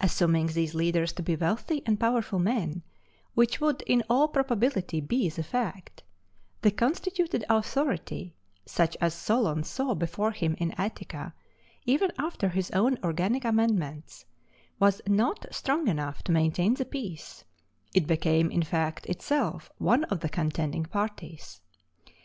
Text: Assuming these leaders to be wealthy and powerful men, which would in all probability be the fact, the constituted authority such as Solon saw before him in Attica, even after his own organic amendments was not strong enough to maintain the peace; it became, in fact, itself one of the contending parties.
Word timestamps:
Assuming 0.00 0.48
these 0.48 0.74
leaders 0.74 1.12
to 1.12 1.22
be 1.22 1.36
wealthy 1.36 1.80
and 1.86 2.00
powerful 2.00 2.40
men, 2.40 2.82
which 3.34 3.60
would 3.60 3.82
in 3.82 4.02
all 4.10 4.26
probability 4.26 5.00
be 5.00 5.28
the 5.28 5.44
fact, 5.44 6.02
the 6.62 6.72
constituted 6.72 7.44
authority 7.48 8.34
such 8.66 8.96
as 9.00 9.14
Solon 9.14 9.62
saw 9.62 9.94
before 9.94 10.32
him 10.32 10.56
in 10.58 10.72
Attica, 10.72 11.34
even 11.86 12.10
after 12.18 12.48
his 12.48 12.72
own 12.72 12.98
organic 13.04 13.44
amendments 13.44 14.24
was 14.80 15.00
not 15.06 15.46
strong 15.52 15.86
enough 15.86 16.24
to 16.24 16.32
maintain 16.32 16.74
the 16.74 16.84
peace; 16.84 17.44
it 17.94 18.08
became, 18.08 18.50
in 18.50 18.64
fact, 18.64 19.06
itself 19.06 19.70
one 19.78 20.02
of 20.06 20.18
the 20.18 20.28
contending 20.28 20.84
parties. 20.84 21.60